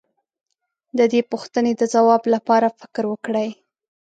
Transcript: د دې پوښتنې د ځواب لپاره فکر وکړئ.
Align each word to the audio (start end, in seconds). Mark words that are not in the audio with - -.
د 0.97 0.99
دې 1.11 1.21
پوښتنې 1.31 1.71
د 1.77 1.81
ځواب 1.93 2.23
لپاره 2.33 2.67
فکر 2.79 3.03
وکړئ. 3.11 3.49